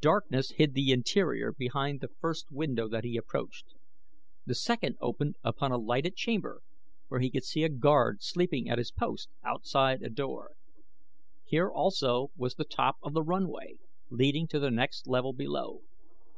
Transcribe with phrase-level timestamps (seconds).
[0.00, 3.66] Darkness hid the interior behind the first window that he approached.
[4.46, 6.62] The second opened upon a lighted chamber
[7.08, 10.52] where he could see a guard sleeping at his post outside a door.
[11.44, 13.74] Here also was the top of the runway
[14.08, 15.82] leading to the next level below.